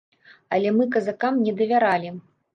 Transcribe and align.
Але 0.57 0.71
мы 0.77 0.87
казакам 0.95 1.39
не 1.45 1.55
давяралі. 1.61 2.13